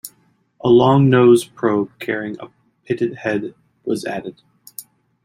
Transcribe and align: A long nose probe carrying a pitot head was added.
A 0.61 0.67
long 0.67 1.11
nose 1.11 1.45
probe 1.45 1.91
carrying 1.99 2.35
a 2.39 2.49
pitot 2.87 3.17
head 3.17 3.53
was 3.85 4.03
added. 4.03 4.41